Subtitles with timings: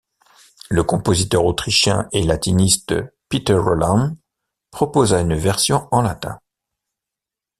[0.71, 2.95] Le compositeur autrichien et latiniste
[3.29, 4.17] Peter Roland
[4.71, 6.39] proposa une version en latin.